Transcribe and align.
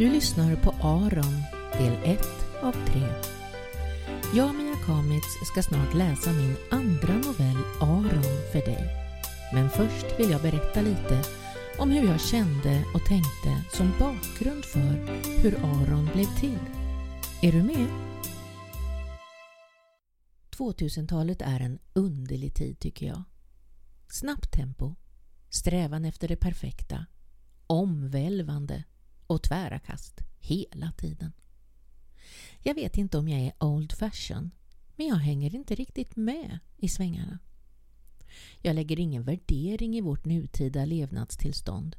Du 0.00 0.10
lyssnar 0.10 0.56
på 0.56 0.70
Aron, 0.70 1.42
del 1.78 1.98
1 2.04 2.28
av 2.62 2.72
3. 2.72 3.00
Jag, 4.34 4.54
Mia 4.54 4.76
Kamitz, 4.86 5.26
ska 5.52 5.62
snart 5.62 5.94
läsa 5.94 6.32
min 6.32 6.56
andra 6.70 7.14
novell 7.14 7.64
Aron 7.80 8.50
för 8.52 8.66
dig. 8.66 8.84
Men 9.52 9.70
först 9.70 10.20
vill 10.20 10.30
jag 10.30 10.42
berätta 10.42 10.80
lite 10.80 11.22
om 11.78 11.90
hur 11.90 12.08
jag 12.08 12.20
kände 12.20 12.84
och 12.94 13.04
tänkte 13.04 13.64
som 13.72 13.92
bakgrund 13.98 14.64
för 14.64 15.20
hur 15.42 15.54
Aron 15.58 16.08
blev 16.14 16.26
till. 16.40 16.58
Är 17.42 17.52
du 17.52 17.62
med? 17.62 17.88
2000-talet 20.56 21.42
är 21.42 21.60
en 21.60 21.78
underlig 21.92 22.54
tid 22.54 22.80
tycker 22.80 23.06
jag. 23.06 23.22
Snabbt 24.08 24.52
tempo, 24.52 24.94
strävan 25.50 26.04
efter 26.04 26.28
det 26.28 26.36
perfekta, 26.36 27.06
omvälvande 27.66 28.84
och 29.30 29.42
tvära 29.42 29.78
kast 29.78 30.20
hela 30.38 30.92
tiden. 30.92 31.32
Jag 32.62 32.74
vet 32.74 32.96
inte 32.96 33.18
om 33.18 33.28
jag 33.28 33.40
är 33.40 33.64
old 33.64 33.92
fashion, 33.92 34.50
men 34.96 35.06
jag 35.06 35.16
hänger 35.16 35.54
inte 35.54 35.74
riktigt 35.74 36.16
med 36.16 36.58
i 36.76 36.88
svängarna. 36.88 37.38
Jag 38.60 38.74
lägger 38.74 39.00
ingen 39.00 39.22
värdering 39.22 39.96
i 39.96 40.00
vårt 40.00 40.24
nutida 40.24 40.84
levnadstillstånd 40.84 41.96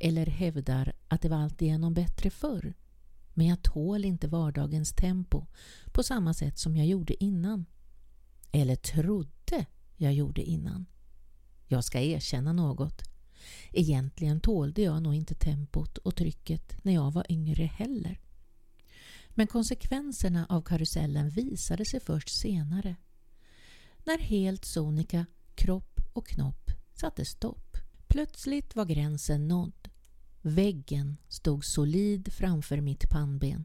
eller 0.00 0.26
hävdar 0.26 0.92
att 1.08 1.22
det 1.22 1.28
var 1.28 1.36
alltigenom 1.36 1.94
bättre 1.94 2.30
förr. 2.30 2.74
Men 3.34 3.46
jag 3.46 3.62
tål 3.62 4.04
inte 4.04 4.28
vardagens 4.28 4.92
tempo 4.92 5.46
på 5.92 6.02
samma 6.02 6.34
sätt 6.34 6.58
som 6.58 6.76
jag 6.76 6.86
gjorde 6.86 7.24
innan. 7.24 7.66
Eller 8.52 8.76
trodde 8.76 9.66
jag 9.96 10.14
gjorde 10.14 10.42
innan. 10.42 10.86
Jag 11.66 11.84
ska 11.84 12.00
erkänna 12.00 12.52
något. 12.52 13.11
Egentligen 13.72 14.40
tålde 14.40 14.82
jag 14.82 15.02
nog 15.02 15.14
inte 15.14 15.34
tempot 15.34 15.98
och 15.98 16.16
trycket 16.16 16.84
när 16.84 16.92
jag 16.92 17.10
var 17.10 17.26
yngre 17.28 17.64
heller. 17.64 18.20
Men 19.30 19.46
konsekvenserna 19.46 20.46
av 20.48 20.62
karusellen 20.62 21.30
visade 21.30 21.84
sig 21.84 22.00
först 22.00 22.28
senare. 22.28 22.96
När 24.04 24.18
helt 24.18 24.64
sonika 24.64 25.26
kropp 25.54 26.00
och 26.12 26.26
knopp 26.26 26.70
satte 26.94 27.24
stopp. 27.24 27.76
Plötsligt 28.08 28.76
var 28.76 28.84
gränsen 28.84 29.48
nådd. 29.48 29.88
Väggen 30.42 31.16
stod 31.28 31.64
solid 31.64 32.32
framför 32.32 32.80
mitt 32.80 33.10
pannben. 33.10 33.64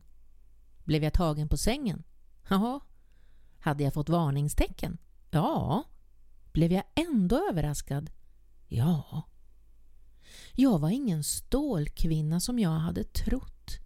Blev 0.83 1.03
jag 1.03 1.13
tagen 1.13 1.49
på 1.49 1.57
sängen? 1.57 2.03
Ja. 2.49 2.79
Hade 3.59 3.83
jag 3.83 3.93
fått 3.93 4.09
varningstecken? 4.09 4.97
Ja. 5.29 5.83
Blev 6.51 6.71
jag 6.71 6.83
ändå 6.95 7.49
överraskad? 7.49 8.09
Ja. 8.67 9.23
Jag 10.59 10.79
var 10.79 10.89
ingen 10.89 11.23
stålkvinna 11.23 12.39
som 12.39 12.59
jag 12.59 12.69
hade 12.69 13.03
trott. 13.03 13.79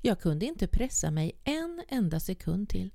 Jag 0.00 0.20
kunde 0.20 0.46
inte 0.46 0.66
pressa 0.66 1.10
mig 1.10 1.40
en 1.44 1.82
enda 1.88 2.20
sekund 2.20 2.68
till. 2.68 2.90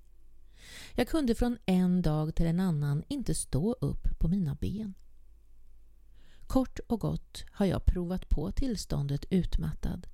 Jag 0.94 1.08
kunde 1.08 1.36
från 1.36 1.58
en 1.66 2.02
dag 2.02 2.36
till 2.36 2.46
en 2.46 2.60
annan 2.60 3.04
inte 3.08 3.36
stå 3.36 3.74
upp 3.74 4.20
på 4.20 4.28
mina 4.28 4.56
ben. 4.56 4.94
Kort 6.48 6.80
och 6.88 7.00
gott 7.00 7.44
har 7.52 7.66
jag 7.66 7.86
provat 7.86 8.30
på 8.30 8.52
tillståndet 8.52 9.26
utmattad. 9.30 10.08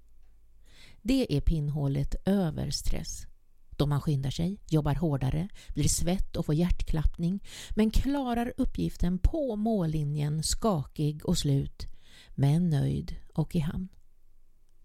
Det 1.02 1.38
är 1.38 1.42
pinnhålet 1.42 2.16
över 2.26 2.72
stress. 2.72 3.26
Då 3.70 3.86
man 3.86 4.02
skyndar 4.02 4.32
sig, 4.32 4.60
jobbar 4.70 4.96
hårdare, 4.96 5.50
blir 5.74 5.90
svett 5.90 6.36
och 6.36 6.46
får 6.46 6.56
hjärtklappning 6.56 7.44
men 7.70 7.92
klarar 7.92 8.54
uppgiften 8.58 9.18
på 9.18 9.56
mållinjen 9.56 10.44
skakig 10.44 11.26
och 11.26 11.38
slut 11.38 11.93
men 12.36 12.70
nöjd 12.70 13.16
och 13.34 13.56
i 13.56 13.60
hamn. 13.60 13.88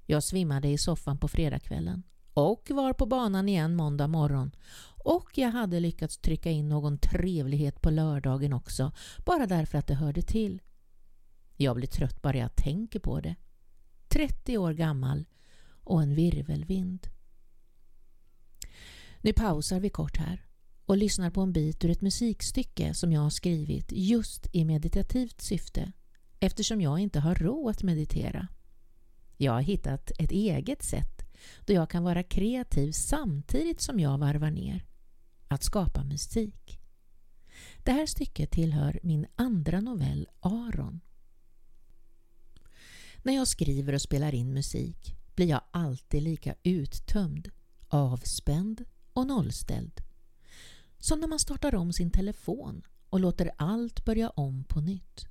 Jag 0.07 0.23
svimmade 0.23 0.69
i 0.69 0.79
soffan 0.79 1.19
på 1.19 1.29
fredagskvällen 1.29 2.03
och 2.35 2.71
var 2.71 2.93
på 2.93 3.07
banan 3.07 3.49
igen 3.49 3.77
måndag 3.77 4.07
morgon 4.07 4.51
och 5.05 5.31
jag 5.35 5.51
hade 5.51 5.81
lyckats 5.81 6.19
trycka 6.19 6.51
in 6.51 6.69
någon 6.69 6.99
trevlighet 6.99 7.81
på 7.81 7.91
lördagen 7.91 8.53
också 8.53 8.93
bara 9.27 9.47
därför 9.47 9.79
att 9.79 9.87
det 9.87 9.95
hörde 9.95 10.23
till. 10.23 10.63
Jag 11.57 11.77
blir 11.77 11.89
trött 11.89 12.23
bara 12.23 12.37
jag 12.37 12.57
tänker 12.57 12.99
på 12.99 13.21
det. 13.21 13.37
30 14.09 14.59
år 14.59 14.73
gammal 14.73 15.27
och 15.85 16.03
en 16.03 16.15
virvelvind. 16.15 17.07
Nu 19.21 19.33
pausar 19.33 19.81
vi 19.81 19.91
kort 19.91 20.17
här 20.17 20.47
och 20.87 20.97
lyssnar 20.97 21.31
på 21.31 21.41
en 21.41 21.53
bit 21.53 21.85
ur 21.85 21.91
ett 21.91 22.01
musikstycke 22.01 22.95
som 22.95 23.13
jag 23.13 23.21
har 23.21 23.31
skrivit 23.31 23.93
just 23.93 24.47
i 24.53 24.65
meditativt 24.65 25.41
syfte 25.41 25.93
eftersom 26.41 26.81
jag 26.81 26.99
inte 26.99 27.21
har 27.21 27.35
råd 27.35 27.71
att 27.71 27.83
meditera. 27.83 28.49
Jag 29.37 29.53
har 29.53 29.61
hittat 29.61 30.11
ett 30.19 30.31
eget 30.31 30.83
sätt 30.83 31.25
då 31.67 31.73
jag 31.73 31.91
kan 31.91 32.05
vara 32.05 32.23
kreativ 32.23 32.93
samtidigt 32.93 33.81
som 33.81 34.01
jag 34.01 34.19
varvar 34.19 34.51
ner. 34.51 34.85
Att 35.49 35.63
skapa 35.63 36.05
musik. 36.05 36.79
Det 37.79 37.93
här 37.93 38.07
stycket 38.07 38.51
tillhör 38.51 39.01
min 39.03 39.27
andra 39.35 39.81
novell 39.81 40.29
Aron. 40.41 41.01
När 43.23 43.35
jag 43.35 43.49
skriver 43.49 43.93
och 43.93 44.03
spelar 44.03 44.35
in 44.35 44.55
musik 44.55 45.15
blir 45.35 45.47
jag 45.47 45.61
alltid 45.71 46.23
lika 46.23 46.55
uttömd, 46.63 47.51
avspänd 47.89 48.85
och 49.13 49.27
nollställd. 49.27 50.01
Som 50.99 51.21
när 51.21 51.29
man 51.29 51.39
startar 51.39 51.75
om 51.75 51.93
sin 51.93 52.11
telefon 52.11 52.83
och 53.09 53.21
låter 53.21 53.51
allt 53.57 54.05
börja 54.05 54.31
om 54.31 54.65
på 54.65 54.81
nytt. 54.81 55.28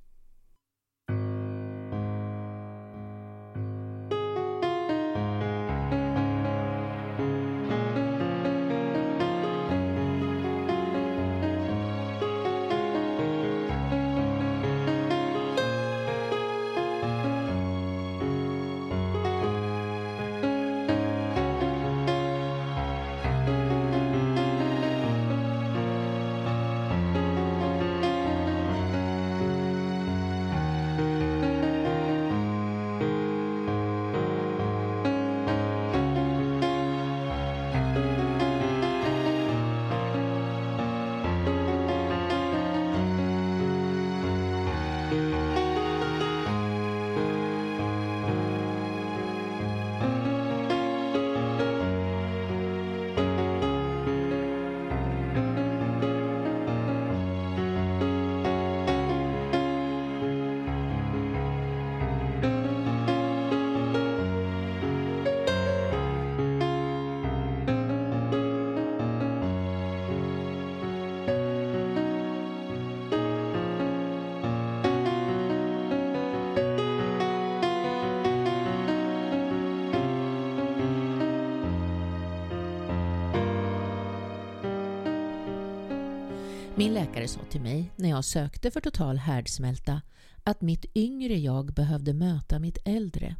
Min 86.78 86.94
läkare 86.94 87.28
sa 87.28 87.40
till 87.50 87.60
mig 87.60 87.92
när 87.96 88.08
jag 88.08 88.24
sökte 88.24 88.70
för 88.70 88.80
total 88.80 89.16
härdsmälta 89.18 90.02
att 90.42 90.60
mitt 90.60 90.86
yngre 90.94 91.38
jag 91.38 91.74
behövde 91.74 92.14
möta 92.14 92.58
mitt 92.58 92.78
äldre. 92.84 93.36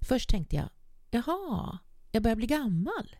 Först 0.00 0.30
tänkte 0.30 0.56
jag, 0.56 0.68
jaha, 1.10 1.78
jag 2.12 2.22
börjar 2.22 2.36
bli 2.36 2.46
gammal. 2.46 3.16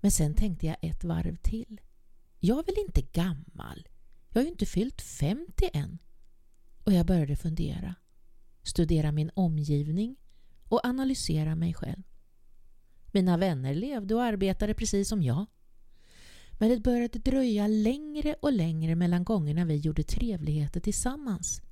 Men 0.00 0.10
sen 0.10 0.34
tänkte 0.34 0.66
jag 0.66 0.76
ett 0.80 1.04
varv 1.04 1.36
till. 1.36 1.80
Jag 2.38 2.58
är 2.58 2.62
väl 2.62 2.84
inte 2.86 3.02
gammal? 3.02 3.88
Jag 4.28 4.40
har 4.40 4.42
ju 4.42 4.50
inte 4.50 4.66
fyllt 4.66 5.02
50 5.02 5.70
än. 5.72 5.98
Och 6.84 6.92
jag 6.92 7.06
började 7.06 7.36
fundera, 7.36 7.94
studera 8.62 9.12
min 9.12 9.30
omgivning 9.34 10.16
och 10.68 10.86
analysera 10.86 11.54
mig 11.54 11.74
själv. 11.74 12.02
Mina 13.12 13.36
vänner 13.36 13.74
levde 13.74 14.14
och 14.14 14.22
arbetade 14.22 14.74
precis 14.74 15.08
som 15.08 15.22
jag. 15.22 15.46
Men 16.58 16.68
det 16.70 16.80
började 16.80 17.18
dröja 17.18 17.66
längre 17.66 18.34
och 18.42 18.52
längre 18.52 18.94
mellan 18.94 19.24
gångerna 19.24 19.64
vi 19.64 19.76
gjorde 19.76 20.02
trevligheter 20.02 20.80
tillsammans. 20.80 21.62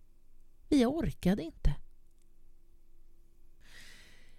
Vi 0.69 0.87
orkade 0.87 1.43
inte. 1.43 1.75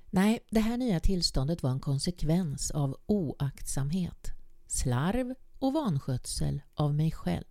Nej, 0.10 0.40
det 0.50 0.60
här 0.60 0.78
nya 0.78 1.00
tillståndet 1.00 1.64
var 1.64 1.72
en 1.72 1.80
konsekvens 1.80 2.72
av 2.72 2.98
oaktsamhet, 3.06 4.32
slarv 4.68 5.36
och 5.60 5.74
vanskötsel 5.74 6.62
av 6.74 6.94
mig 6.94 7.12
själv. 7.12 7.46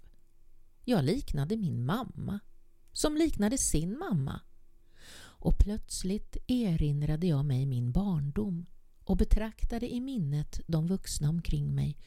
Jag 0.84 1.04
liknade 1.04 1.56
min 1.56 1.86
mamma, 1.86 2.40
som 2.92 3.16
liknade 3.16 3.58
sin 3.58 3.98
mamma. 3.98 4.40
Och 5.16 5.58
plötsligt 5.58 6.36
erinrade 6.46 7.26
jag 7.26 7.44
mig 7.44 7.66
min 7.66 7.92
barndom 7.92 8.66
och 9.04 9.16
betraktade 9.16 9.94
i 9.94 10.00
minnet 10.00 10.60
de 10.66 10.86
vuxna 10.86 11.28
omkring 11.28 11.74
mig 11.74 11.98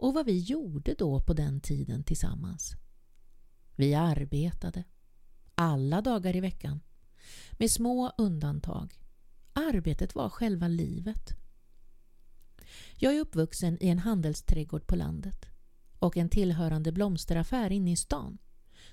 och 0.00 0.14
vad 0.14 0.26
vi 0.26 0.38
gjorde 0.38 0.94
då 0.94 1.20
på 1.20 1.32
den 1.32 1.60
tiden 1.60 2.04
tillsammans. 2.04 2.72
Vi 3.76 3.94
arbetade, 3.94 4.84
alla 5.54 6.00
dagar 6.00 6.36
i 6.36 6.40
veckan, 6.40 6.80
med 7.52 7.70
små 7.70 8.12
undantag. 8.18 9.00
Arbetet 9.52 10.14
var 10.14 10.28
själva 10.28 10.68
livet. 10.68 11.30
Jag 12.96 13.16
är 13.16 13.20
uppvuxen 13.20 13.78
i 13.80 13.88
en 13.88 13.98
handelsträdgård 13.98 14.86
på 14.86 14.96
landet 14.96 15.46
och 15.98 16.16
en 16.16 16.28
tillhörande 16.28 16.92
blomsteraffär 16.92 17.70
inne 17.70 17.92
i 17.92 17.96
stan 17.96 18.38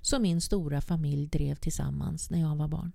som 0.01 0.21
min 0.21 0.42
stora 0.42 0.81
familj 0.81 1.27
drev 1.27 1.56
tillsammans 1.56 2.30
när 2.30 2.39
jag 2.39 2.56
var 2.56 2.68
barn. 2.68 2.92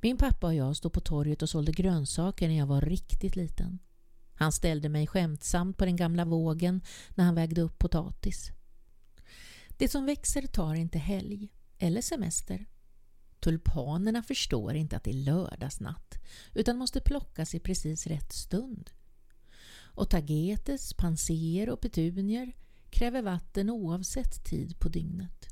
Min 0.00 0.16
pappa 0.16 0.46
och 0.46 0.54
jag 0.54 0.76
stod 0.76 0.92
på 0.92 1.00
torget 1.00 1.42
och 1.42 1.48
sålde 1.48 1.72
grönsaker 1.72 2.48
när 2.48 2.58
jag 2.58 2.66
var 2.66 2.80
riktigt 2.80 3.36
liten. 3.36 3.78
Han 4.34 4.52
ställde 4.52 4.88
mig 4.88 5.06
skämtsamt 5.06 5.76
på 5.76 5.84
den 5.84 5.96
gamla 5.96 6.24
vågen 6.24 6.80
när 7.14 7.24
han 7.24 7.34
vägde 7.34 7.60
upp 7.60 7.78
potatis. 7.78 8.50
Det 9.68 9.88
som 9.88 10.06
växer 10.06 10.42
tar 10.42 10.74
inte 10.74 10.98
helg 10.98 11.48
eller 11.78 12.00
semester. 12.00 12.66
Tulpanerna 13.40 14.22
förstår 14.22 14.74
inte 14.74 14.96
att 14.96 15.04
det 15.04 15.10
är 15.10 15.24
lördagsnatt 15.24 16.18
utan 16.54 16.78
måste 16.78 17.00
plockas 17.00 17.54
i 17.54 17.60
precis 17.60 18.06
rätt 18.06 18.32
stund. 18.32 18.90
Och 19.94 20.10
tagetes, 20.10 20.94
panser 20.94 21.70
och 21.70 21.80
petunier 21.80 22.52
kräver 22.90 23.22
vatten 23.22 23.70
oavsett 23.70 24.44
tid 24.44 24.78
på 24.78 24.88
dygnet. 24.88 25.46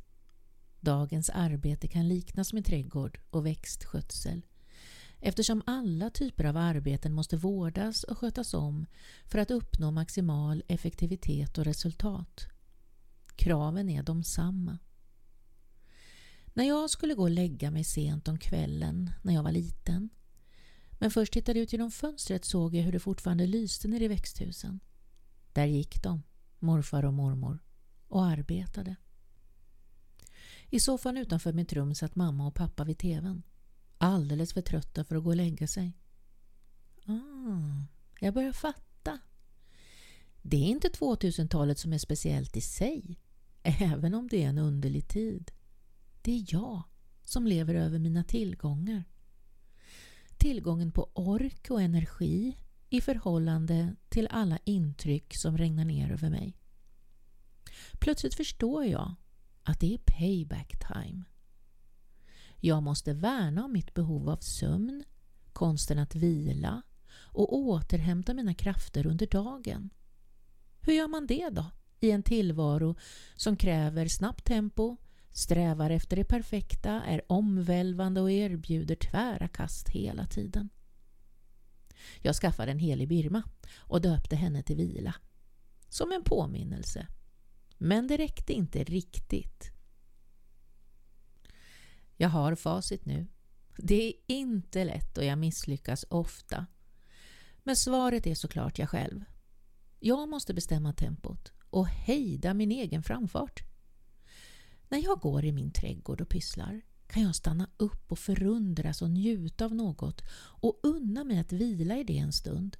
Dagens 0.81 1.31
arbete 1.31 1.89
kan 1.89 2.09
liknas 2.09 2.53
med 2.53 2.65
trädgård 2.65 3.21
och 3.31 3.47
växtskötsel 3.47 4.47
eftersom 5.21 5.63
alla 5.67 6.11
typer 6.11 6.45
av 6.45 6.57
arbeten 6.57 7.13
måste 7.13 7.37
vårdas 7.37 8.05
och 8.05 8.19
skötas 8.19 8.55
om 8.55 8.87
för 9.25 9.39
att 9.39 9.51
uppnå 9.51 9.91
maximal 9.91 10.63
effektivitet 10.69 11.59
och 11.59 11.65
resultat. 11.65 12.47
Kraven 13.37 13.89
är 13.89 14.03
de 14.03 14.25
samma. 14.25 14.79
När 16.55 16.65
jag 16.65 16.91
skulle 16.91 17.15
gå 17.15 17.23
och 17.23 17.31
lägga 17.31 17.71
mig 17.71 17.85
sent 17.85 18.29
om 18.29 18.39
kvällen 18.39 19.11
när 19.23 19.35
jag 19.35 19.43
var 19.43 19.53
liten 19.53 20.09
men 21.01 21.11
först 21.11 21.33
tittade 21.33 21.61
ut 21.61 21.73
genom 21.73 21.91
fönstret 21.91 22.45
såg 22.45 22.75
jag 22.75 22.83
hur 22.83 22.93
det 22.93 23.01
fortfarande 23.01 23.47
lyste 23.47 23.89
nere 23.89 24.05
i 24.05 24.09
växthusen. 24.09 24.81
Där 25.53 25.67
gick 25.67 26.03
de, 26.03 26.23
morfar 26.59 27.05
och 27.05 27.15
mormor, 27.15 27.59
och 28.09 28.25
arbetade. 28.25 28.97
I 30.71 30.81
soffan 30.81 31.17
utanför 31.17 31.53
mitt 31.53 31.73
rum 31.73 31.95
satt 31.95 32.17
mamma 32.17 32.47
och 32.47 32.55
pappa 32.55 32.85
vid 32.85 32.99
tvn. 32.99 33.43
Alldeles 34.03 34.53
för 34.53 34.61
trötta 34.63 35.05
för 35.05 35.17
att 35.17 35.25
gå 35.25 35.31
och 35.31 35.37
lägga 35.37 35.67
sig. 35.67 35.93
Ah, 37.07 37.87
jag 38.21 38.35
börjar 38.35 38.53
fatta. 38.53 39.19
Det 40.43 40.57
är 40.57 40.69
inte 40.69 40.89
2000-talet 40.89 41.79
som 41.79 41.93
är 41.93 41.99
speciellt 41.99 42.57
i 42.57 42.61
sig, 42.61 43.21
även 43.63 44.15
om 44.15 44.29
det 44.29 44.45
är 44.45 44.49
en 44.49 44.59
underlig 44.59 45.09
tid. 45.09 45.51
Det 46.23 46.33
är 46.33 46.45
jag 46.49 46.83
som 47.23 47.47
lever 47.47 47.75
över 47.75 47.99
mina 47.99 48.25
tillgångar. 48.25 49.05
Tillgången 50.37 50.93
på 50.93 51.11
ork 51.15 51.71
och 51.71 51.83
energi 51.83 52.57
i 52.89 53.01
förhållande 53.01 53.97
till 54.09 54.29
alla 54.31 54.59
intryck 54.65 55.37
som 55.37 55.59
regnar 55.59 55.85
ner 55.85 56.11
över 56.11 56.31
mig. 56.31 56.57
Plötsligt 57.93 58.35
förstår 58.35 58.85
jag 58.85 59.15
att 59.63 59.81
det 59.81 59.95
är 59.95 59.99
payback 59.99 60.79
time. 60.95 61.25
Jag 62.61 62.83
måste 62.83 63.13
värna 63.13 63.65
om 63.65 63.73
mitt 63.73 63.95
behov 63.95 64.31
av 64.31 64.37
sömn, 64.37 65.05
konsten 65.53 65.99
att 65.99 66.15
vila 66.15 66.83
och 67.13 67.57
återhämta 67.57 68.35
mina 68.35 68.55
krafter 68.55 69.07
under 69.07 69.27
dagen. 69.27 69.91
Hur 70.81 70.93
gör 70.93 71.09
man 71.09 71.27
det 71.27 71.49
då 71.49 71.65
i 72.01 72.11
en 72.11 72.23
tillvaro 72.23 72.97
som 73.37 73.57
kräver 73.57 74.09
snabbt 74.09 74.45
tempo, 74.45 74.97
strävar 75.33 75.91
efter 75.91 76.17
det 76.17 76.25
perfekta, 76.25 77.03
är 77.03 77.33
omvälvande 77.33 78.21
och 78.21 78.31
erbjuder 78.31 78.95
tvära 78.95 79.49
kast 79.49 79.89
hela 79.89 80.27
tiden? 80.27 80.69
Jag 82.23 82.37
skaffade 82.37 82.73
en 82.73 82.79
helig 82.79 83.09
Birma 83.09 83.43
och 83.77 84.01
döpte 84.01 84.37
henne 84.37 84.63
till 84.63 84.77
vila. 84.77 85.15
Som 85.89 86.13
en 86.13 86.23
påminnelse 86.23 87.07
men 87.83 88.07
det 88.07 88.17
räckte 88.17 88.53
inte 88.53 88.85
riktigt. 88.85 89.73
Jag 92.21 92.29
har 92.29 92.55
facit 92.55 93.07
nu. 93.07 93.27
Det 93.77 94.09
är 94.09 94.13
inte 94.27 94.85
lätt 94.85 95.19
och 95.19 95.25
jag 95.25 95.39
misslyckas 95.39 96.05
ofta. 96.09 96.67
Men 97.63 97.77
svaret 97.77 98.27
är 98.27 98.35
såklart 98.35 98.79
jag 98.79 98.89
själv. 98.89 99.25
Jag 100.01 100.29
måste 100.29 100.55
bestämma 100.55 100.93
tempot 100.93 101.53
och 101.71 101.87
hejda 101.87 102.55
min 102.55 102.71
egen 102.71 103.03
framfart. 103.03 103.63
När 104.89 104.99
jag 104.99 105.21
går 105.21 105.45
i 105.45 105.53
min 105.53 105.73
trädgård 105.73 106.21
och 106.21 106.29
pysslar 106.29 106.81
kan 107.07 107.23
jag 107.23 107.37
stanna 107.37 107.69
upp 107.77 108.13
och 108.13 108.19
förundras 108.19 109.03
och 109.03 109.11
njuta 109.11 109.65
av 109.65 109.75
något 109.75 110.23
och 110.61 110.81
unna 110.83 111.25
mig 111.25 111.39
att 111.39 111.53
vila 111.53 111.97
i 111.97 112.05
det 112.05 112.19
en 112.19 112.33
stund. 112.33 112.77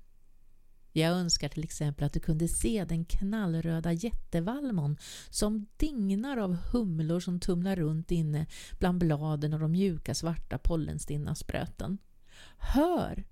Jag 0.93 1.13
önskar 1.13 1.49
till 1.49 1.65
exempel 1.65 2.07
att 2.07 2.13
du 2.13 2.21
kunde 2.21 2.49
se 2.49 2.85
den 2.85 3.05
knallröda 3.05 3.93
jättevallmon 3.93 4.97
som 5.31 5.67
dignar 5.77 6.37
av 6.37 6.57
humlor 6.73 7.21
som 7.21 7.41
tumlar 7.41 7.77
runt 7.77 8.11
inne 8.11 8.47
bland 8.79 8.99
bladen 8.99 9.53
och 9.53 9.61
de 9.61 9.73
mjuka 9.73 10.15
svarta 10.15 10.59
pollenstinna 10.59 11.35
spröten. 11.35 11.99
Hör! 12.59 13.25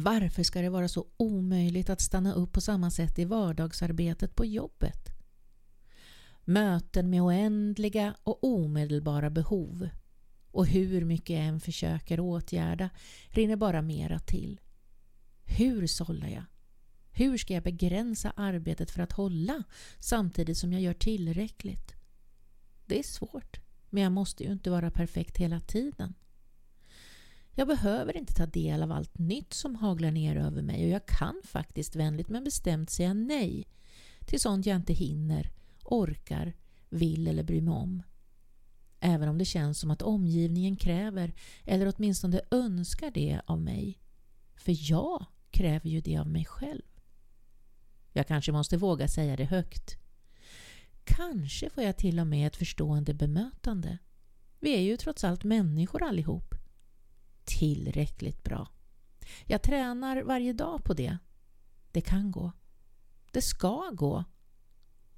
Varför 0.00 0.42
ska 0.42 0.60
det 0.60 0.70
vara 0.70 0.88
så 0.88 1.06
omöjligt 1.16 1.90
att 1.90 2.00
stanna 2.00 2.34
upp 2.34 2.52
på 2.52 2.60
samma 2.60 2.90
sätt 2.90 3.18
i 3.18 3.24
vardagsarbetet 3.24 4.34
på 4.34 4.44
jobbet? 4.44 5.08
Möten 6.44 7.10
med 7.10 7.22
oändliga 7.22 8.14
och 8.22 8.44
omedelbara 8.44 9.30
behov 9.30 9.88
och 10.50 10.66
hur 10.66 11.04
mycket 11.04 11.36
jag 11.36 11.44
än 11.44 11.60
försöker 11.60 12.20
åtgärda 12.20 12.90
rinner 13.28 13.56
bara 13.56 13.82
mera 13.82 14.18
till. 14.18 14.60
Hur 15.44 15.86
sållar 15.86 16.28
jag? 16.28 16.44
Hur 17.10 17.38
ska 17.38 17.54
jag 17.54 17.62
begränsa 17.62 18.32
arbetet 18.36 18.90
för 18.90 19.02
att 19.02 19.12
hålla 19.12 19.62
samtidigt 19.98 20.58
som 20.58 20.72
jag 20.72 20.82
gör 20.82 20.94
tillräckligt? 20.94 21.94
Det 22.86 22.98
är 22.98 23.02
svårt, 23.02 23.60
men 23.90 24.02
jag 24.02 24.12
måste 24.12 24.44
ju 24.44 24.52
inte 24.52 24.70
vara 24.70 24.90
perfekt 24.90 25.36
hela 25.36 25.60
tiden. 25.60 26.14
Jag 27.58 27.68
behöver 27.68 28.16
inte 28.16 28.32
ta 28.32 28.46
del 28.46 28.82
av 28.82 28.92
allt 28.92 29.18
nytt 29.18 29.52
som 29.52 29.74
haglar 29.74 30.10
ner 30.10 30.36
över 30.36 30.62
mig 30.62 30.84
och 30.84 30.90
jag 30.90 31.06
kan 31.06 31.34
faktiskt 31.44 31.96
vänligt 31.96 32.28
men 32.28 32.44
bestämt 32.44 32.90
säga 32.90 33.14
nej 33.14 33.68
till 34.26 34.40
sånt 34.40 34.66
jag 34.66 34.76
inte 34.76 34.92
hinner, 34.92 35.50
orkar, 35.84 36.56
vill 36.88 37.28
eller 37.28 37.42
bryr 37.42 37.60
mig 37.60 37.74
om. 37.74 38.02
Även 39.00 39.28
om 39.28 39.38
det 39.38 39.44
känns 39.44 39.78
som 39.78 39.90
att 39.90 40.02
omgivningen 40.02 40.76
kräver 40.76 41.34
eller 41.64 41.92
åtminstone 41.96 42.40
önskar 42.50 43.10
det 43.10 43.40
av 43.46 43.60
mig. 43.60 43.98
För 44.56 44.90
jag 44.90 45.24
kräver 45.50 45.88
ju 45.88 46.00
det 46.00 46.16
av 46.16 46.28
mig 46.28 46.44
själv. 46.44 46.86
Jag 48.12 48.26
kanske 48.26 48.52
måste 48.52 48.76
våga 48.76 49.08
säga 49.08 49.36
det 49.36 49.44
högt. 49.44 49.96
Kanske 51.04 51.70
får 51.70 51.84
jag 51.84 51.96
till 51.96 52.20
och 52.20 52.26
med 52.26 52.46
ett 52.46 52.56
förstående 52.56 53.14
bemötande. 53.14 53.98
Vi 54.60 54.74
är 54.74 54.80
ju 54.80 54.96
trots 54.96 55.24
allt 55.24 55.44
människor 55.44 56.02
allihop 56.02 56.57
tillräckligt 57.48 58.42
bra. 58.42 58.68
Jag 59.46 59.62
tränar 59.62 60.22
varje 60.22 60.52
dag 60.52 60.84
på 60.84 60.94
det. 60.94 61.18
Det 61.92 62.00
kan 62.00 62.30
gå. 62.30 62.52
Det 63.32 63.42
ska 63.42 63.90
gå. 63.92 64.24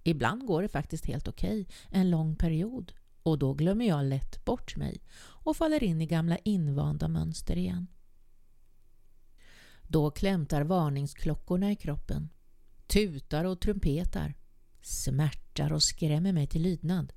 Ibland 0.03 0.47
går 0.47 0.63
det 0.63 0.69
faktiskt 0.69 1.07
helt 1.07 1.29
okej 1.29 1.69
en 1.91 2.11
lång 2.11 2.37
period 2.37 2.93
och 3.23 3.39
då 3.39 3.55
glömmer 3.55 3.85
jag 3.85 4.05
lätt 4.05 4.45
bort 4.45 4.77
mig 4.77 5.03
och 5.21 5.57
faller 5.57 5.85
in 5.85 6.01
i 6.01 6.07
gamla 6.07 6.39
invanda 6.39 7.09
mönster 7.09 7.57
igen. 7.57 7.87
Då 9.83 10.11
klämtar 10.11 10.63
varningsklockorna 10.63 11.71
i 11.73 11.77
kroppen, 11.77 12.29
tutar 12.87 13.45
och 13.45 13.61
trumpetar. 13.61 14.35
smärtar 14.83 15.73
och 15.73 15.83
skrämmer 15.83 16.33
mig 16.33 16.47
till 16.47 16.63
lydnad 16.63 17.13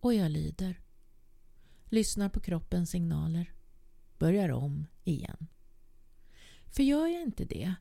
och 0.00 0.14
jag 0.14 0.30
lyder. 0.30 0.80
Lyssnar 1.84 2.28
på 2.28 2.40
kroppens 2.40 2.90
signaler. 2.90 3.53
Börjar 4.18 4.50
om 4.50 4.86
igen. 5.04 5.46
För 6.66 6.82
gör 6.82 7.06
jag 7.06 7.22
inte 7.22 7.44
det 7.44 7.74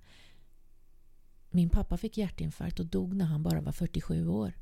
min 1.54 1.70
pappa 1.70 1.98
fick 1.98 2.18
hjärtinfarkt 2.18 2.80
och 2.80 2.86
dog 2.86 3.16
när 3.16 3.26
han 3.26 3.44
bara 3.44 3.62
var 3.62 3.72
47 3.72 4.28
år. 4.28 4.54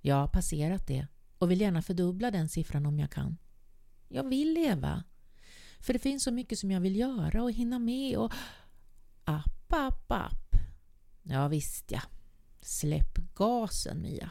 Jag 0.00 0.16
har 0.16 0.28
passerat 0.28 0.86
det 0.86 1.06
och 1.38 1.50
vill 1.50 1.60
gärna 1.60 1.82
fördubbla 1.82 2.30
den 2.30 2.48
siffran 2.48 2.86
om 2.86 2.98
jag 2.98 3.10
kan. 3.10 3.36
Jag 4.08 4.28
vill 4.28 4.52
leva. 4.52 5.04
För 5.80 5.92
det 5.92 5.98
finns 5.98 6.22
så 6.22 6.30
mycket 6.30 6.58
som 6.58 6.70
jag 6.70 6.80
vill 6.80 6.96
göra 6.96 7.42
och 7.42 7.52
hinna 7.52 7.78
med 7.78 8.16
och... 8.16 8.32
App, 9.24 9.72
app, 9.72 10.12
app. 10.12 10.56
Ja 11.22 11.48
visst 11.48 11.90
ja. 11.90 12.02
Släpp 12.60 13.18
gasen 13.34 14.02
Mia. 14.02 14.30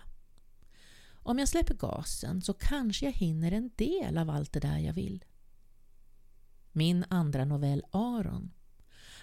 Om 1.11 1.39
jag 1.39 1.47
släpper 1.47 1.73
gasen 1.73 2.41
så 2.41 2.53
kanske 2.53 3.05
jag 3.05 3.13
hinner 3.13 3.51
en 3.51 3.71
del 3.75 4.17
av 4.17 4.29
allt 4.29 4.53
det 4.53 4.59
där 4.59 4.77
jag 4.77 4.93
vill. 4.93 5.25
Min 6.79 7.05
andra 7.09 7.45
novell 7.45 7.83
Aron 7.91 8.51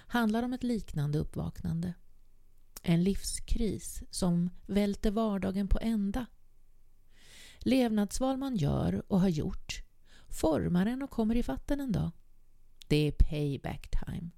handlar 0.07 0.43
om 0.43 0.53
ett 0.53 0.63
liknande 0.63 1.19
uppvaknande. 1.19 1.95
En 2.83 3.05
livskris 3.05 4.03
som 4.11 4.51
välter 4.67 5.11
vardagen 5.11 5.69
på 5.69 5.79
ända. 5.83 6.27
Levnadsval 7.59 8.37
man 8.37 8.57
gör 8.57 9.13
och 9.13 9.21
har 9.21 9.29
gjort 9.29 9.83
formar 10.29 10.87
en 10.87 11.03
och 11.03 11.11
kommer 11.11 11.35
i 11.35 11.43
fatten 11.43 11.81
en 11.81 11.93
dag. 11.93 12.11
Det 12.89 12.97
är 12.97 13.13
payback 13.13 13.89
time. 13.91 14.31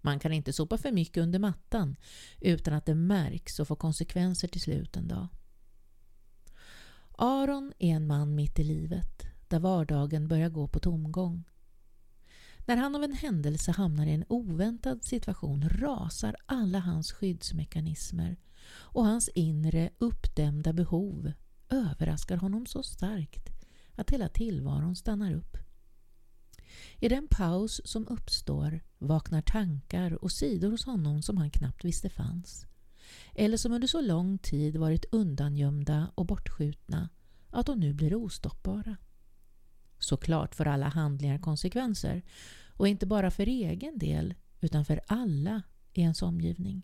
Man 0.00 0.18
kan 0.18 0.32
inte 0.32 0.52
sopa 0.52 0.78
för 0.78 0.92
mycket 0.92 1.22
under 1.22 1.38
mattan 1.38 1.96
utan 2.40 2.74
att 2.74 2.86
det 2.86 2.94
märks 2.94 3.60
och 3.60 3.68
får 3.68 3.76
konsekvenser 3.76 4.48
till 4.48 4.60
slut 4.60 4.96
en 4.96 5.08
dag. 5.08 5.28
Aron 7.18 7.72
är 7.78 7.96
en 7.96 8.06
man 8.06 8.34
mitt 8.34 8.58
i 8.58 8.64
livet 8.64 9.22
där 9.48 9.58
vardagen 9.60 10.28
börjar 10.28 10.48
gå 10.48 10.68
på 10.68 10.80
tomgång. 10.80 11.44
När 12.66 12.76
han 12.76 12.94
av 12.94 13.04
en 13.04 13.12
händelse 13.12 13.72
hamnar 13.72 14.06
i 14.06 14.12
en 14.12 14.24
oväntad 14.28 15.04
situation 15.04 15.68
rasar 15.68 16.36
alla 16.46 16.78
hans 16.78 17.12
skyddsmekanismer 17.12 18.36
och 18.68 19.04
hans 19.04 19.28
inre 19.28 19.90
uppdämda 19.98 20.72
behov 20.72 21.32
överraskar 21.68 22.36
honom 22.36 22.66
så 22.66 22.82
starkt 22.82 23.50
att 23.94 24.10
hela 24.10 24.28
tillvaron 24.28 24.96
stannar 24.96 25.34
upp. 25.34 25.56
I 27.00 27.08
den 27.08 27.28
paus 27.30 27.80
som 27.84 28.08
uppstår 28.08 28.80
vaknar 28.98 29.42
tankar 29.42 30.24
och 30.24 30.32
sidor 30.32 30.70
hos 30.70 30.84
honom 30.84 31.22
som 31.22 31.36
han 31.36 31.50
knappt 31.50 31.84
visste 31.84 32.10
fanns 32.10 32.66
eller 33.34 33.56
som 33.56 33.72
under 33.72 33.88
så 33.88 34.00
lång 34.00 34.38
tid 34.38 34.76
varit 34.76 35.04
undangömda 35.12 36.10
och 36.14 36.26
bortskjutna 36.26 37.08
att 37.50 37.66
de 37.66 37.80
nu 37.80 37.94
blir 37.94 38.14
ostoppbara. 38.14 38.96
Såklart 40.06 40.54
får 40.54 40.66
alla 40.66 40.88
handlingar 40.88 41.38
konsekvenser 41.38 42.22
och 42.68 42.88
inte 42.88 43.06
bara 43.06 43.30
för 43.30 43.46
egen 43.46 43.98
del 43.98 44.34
utan 44.60 44.84
för 44.84 45.00
alla 45.06 45.62
i 45.92 46.00
ens 46.00 46.22
omgivning. 46.22 46.82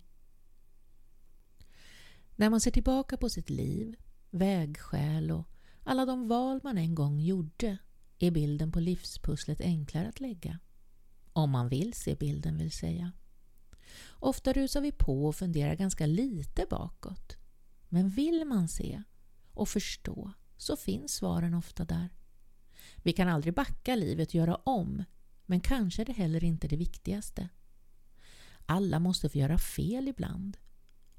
När 2.37 2.51
man 2.51 2.61
ser 2.61 2.71
tillbaka 2.71 3.17
på 3.17 3.29
sitt 3.29 3.51
liv, 3.51 3.97
vägskäl 4.31 5.31
och 5.31 5.49
alla 5.85 6.07
de 6.07 6.29
val 6.29 6.61
man 6.63 6.79
en 6.79 6.95
gång 6.95 7.21
gjorde 7.21 7.79
är 8.19 8.31
bilden 8.31 8.73
på 8.73 8.81
livspusslet 8.81 9.61
enklare 9.61 10.09
att 10.09 10.21
lägga. 10.21 10.59
Om 11.33 11.51
man 11.51 11.69
vill 11.69 11.95
se 11.95 12.15
bilden 12.15 12.59
vill 12.59 12.73
säga. 12.73 13.13
Ofta 14.11 14.53
rusar 14.53 14.81
vi 14.81 14.93
på 14.93 15.27
och 15.27 15.37
funderar 15.37 15.75
ganska 15.75 16.07
lite 16.07 16.67
bakåt. 16.71 17.37
Men 17.89 18.09
vill 18.09 18.45
man 18.45 18.69
se 18.69 19.03
och 19.53 19.69
förstå 19.69 20.33
så 20.57 20.77
finns 20.77 21.15
svaren 21.15 21.55
ofta 21.55 21.85
där. 21.85 22.09
Vi 22.97 23.13
kan 23.13 23.29
aldrig 23.29 23.55
backa 23.55 23.97
livet 23.97 24.29
och 24.29 24.35
göra 24.35 24.55
om, 24.55 25.05
men 25.47 25.61
kanske 25.61 26.03
är 26.03 26.07
det 26.07 26.13
heller 26.13 26.45
inte 26.45 26.69
det 26.69 26.77
viktigaste. 26.77 27.49
Alla 28.67 28.99
måste 28.99 29.29
få 29.29 29.39
göra 29.39 29.59
fel 29.59 30.09
ibland. 30.09 30.57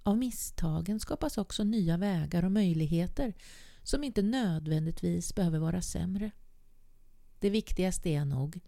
Av 0.04 0.18
misstagen 0.18 1.00
skapas 1.00 1.38
också 1.38 1.64
nya 1.64 1.98
vägar 1.98 2.46
och 2.46 2.52
möjligheter 2.52 3.34
som 3.84 4.04
inte 4.04 4.22
nödvändigtvis 4.22 5.36
behöver 5.36 5.60
vara 5.60 5.82
sämre. 5.82 6.32
Det 7.40 7.50
viktigaste 7.50 8.10
är 8.10 8.26
nog 8.26 8.60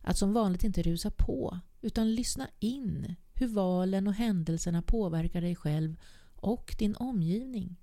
att 0.00 0.18
som 0.18 0.32
vanligt 0.32 0.64
inte 0.64 0.82
rusa 0.82 1.10
på 1.10 1.60
utan 1.80 2.14
lyssna 2.14 2.48
in 2.58 3.14
hur 3.34 3.48
valen 3.48 4.06
och 4.06 4.14
händelserna 4.14 4.82
påverkar 4.82 5.40
dig 5.40 5.56
själv 5.56 5.96
och 6.34 6.74
din 6.78 6.96
omgivning. 6.96 7.76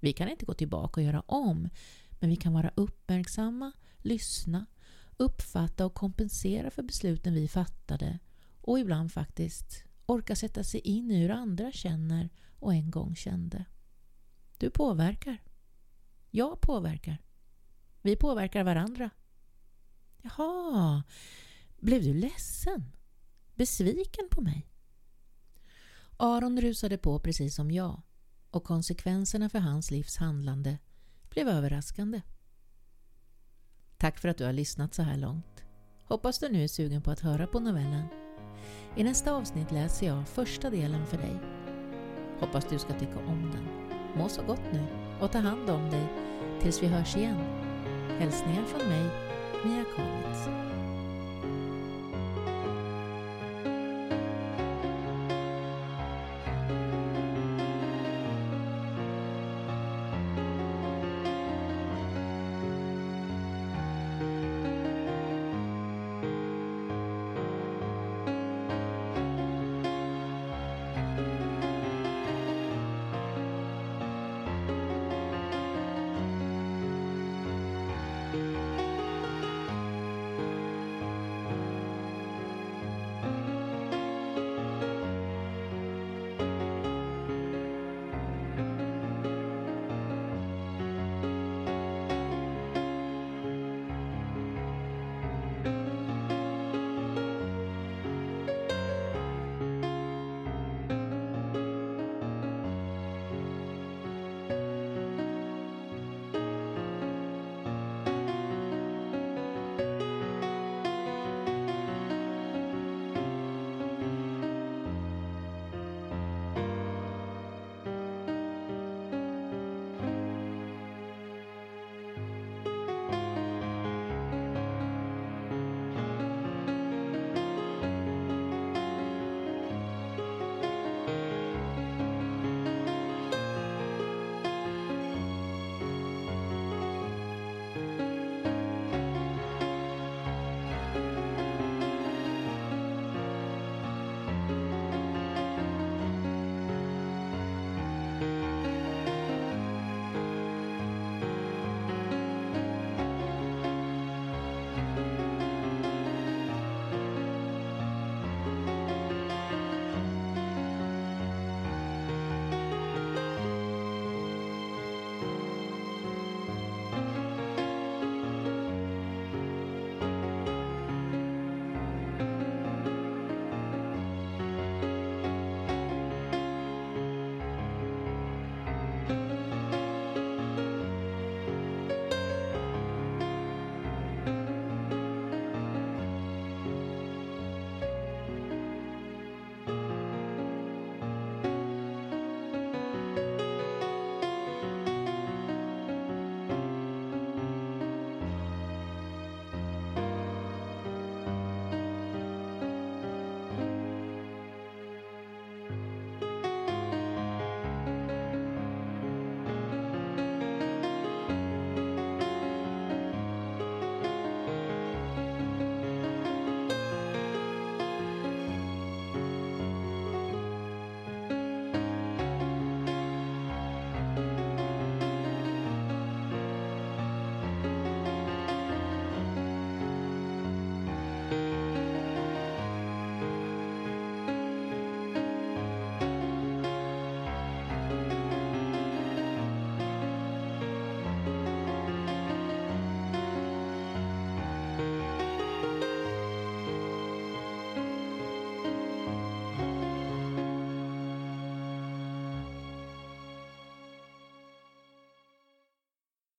Vi 0.00 0.12
kan 0.12 0.28
inte 0.28 0.44
gå 0.44 0.54
tillbaka 0.54 1.00
och 1.00 1.04
göra 1.04 1.20
om 1.20 1.68
men 2.20 2.30
vi 2.30 2.36
kan 2.36 2.52
vara 2.52 2.70
uppmärksamma, 2.74 3.72
lyssna, 3.98 4.66
uppfatta 5.16 5.86
och 5.86 5.94
kompensera 5.94 6.70
för 6.70 6.82
besluten 6.82 7.34
vi 7.34 7.48
fattade 7.48 8.18
och 8.60 8.78
ibland 8.78 9.12
faktiskt 9.12 9.84
orka 10.06 10.36
sätta 10.36 10.64
sig 10.64 10.80
in 10.80 11.10
i 11.10 11.20
hur 11.20 11.30
andra 11.30 11.72
känner 11.72 12.28
och 12.58 12.74
en 12.74 12.90
gång 12.90 13.16
kände. 13.16 13.64
Du 14.58 14.70
påverkar. 14.70 15.42
Jag 16.30 16.60
påverkar. 16.60 17.18
Vi 18.02 18.16
påverkar 18.16 18.64
varandra. 18.64 19.10
Jaha, 20.22 21.02
blev 21.76 22.02
du 22.02 22.14
ledsen? 22.14 22.92
Besviken 23.54 24.28
på 24.30 24.40
mig? 24.40 24.66
Aron 26.16 26.60
rusade 26.60 26.98
på 26.98 27.18
precis 27.18 27.54
som 27.54 27.70
jag 27.70 28.02
och 28.50 28.64
konsekvenserna 28.64 29.48
för 29.48 29.58
hans 29.58 29.90
livs 29.90 30.16
handlande 30.16 30.78
blev 31.34 31.48
överraskande. 31.48 32.22
Tack 33.96 34.18
för 34.18 34.28
att 34.28 34.38
du 34.38 34.44
har 34.44 34.52
lyssnat 34.52 34.94
så 34.94 35.02
här 35.02 35.16
långt. 35.16 35.64
Hoppas 36.04 36.38
du 36.38 36.48
nu 36.48 36.64
är 36.64 36.68
sugen 36.68 37.02
på 37.02 37.10
att 37.10 37.20
höra 37.20 37.46
på 37.46 37.60
novellen. 37.60 38.06
I 38.96 39.04
nästa 39.04 39.32
avsnitt 39.32 39.72
läser 39.72 40.06
jag 40.06 40.28
första 40.28 40.70
delen 40.70 41.06
för 41.06 41.16
dig. 41.16 41.36
Hoppas 42.40 42.64
du 42.70 42.78
ska 42.78 42.98
tycka 42.98 43.18
om 43.18 43.50
den. 43.50 43.64
Må 44.16 44.28
så 44.28 44.42
gott 44.42 44.72
nu 44.72 44.86
och 45.20 45.32
ta 45.32 45.38
hand 45.38 45.70
om 45.70 45.90
dig 45.90 46.06
tills 46.60 46.82
vi 46.82 46.86
hörs 46.86 47.16
igen. 47.16 47.38
Hälsningar 48.18 48.64
från 48.64 48.88
mig, 48.88 49.10
Mia 49.64 49.84
Konitz. 49.96 50.83